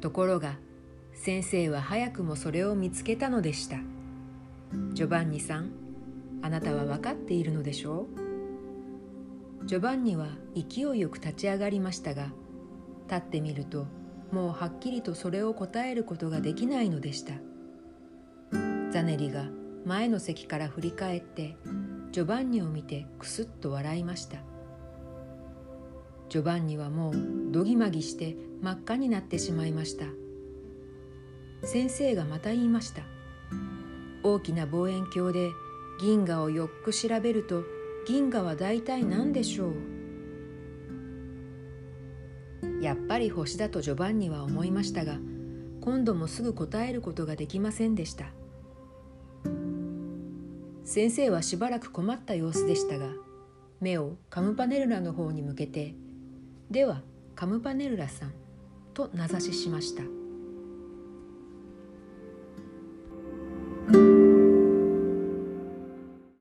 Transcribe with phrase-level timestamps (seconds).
[0.00, 0.56] ところが
[1.12, 3.78] 先生は早くもそれを見つけたのでした。
[4.92, 5.70] ジョバンニさん
[6.42, 8.06] あなたは分かっているのでしょ
[9.62, 9.66] う？
[9.66, 12.32] ジョバンニは勢いよく立ち上がりましたが
[13.08, 13.86] 立ってみると
[14.30, 17.32] もうはっきりとそれを答えることができないのでした。
[18.90, 19.46] ザネリが
[19.84, 21.56] 前の席から振り返って
[22.12, 24.38] ジョバンニを見てくすっと笑いました。
[26.28, 27.14] ジョバンニはもう
[27.50, 30.06] どぎまぎして真っ赤になってしまいました。
[31.64, 33.02] 先生がまた言いました。
[34.22, 35.50] 大きな望遠鏡で
[36.00, 37.64] 銀河をよく調べると
[38.06, 39.74] 銀河は大体何でしょう？
[42.82, 45.18] やっぱり星だとジョバンニは思いましたが
[45.80, 48.26] 今度もすぐ答えることができませんでした。
[50.84, 53.12] 先生はしばらく困った様子でしたが
[53.80, 55.94] 目をカムパネルラの方に向けて
[56.70, 57.02] 「では
[57.34, 58.32] カムパネルラさん」
[58.94, 60.02] と名指ししました。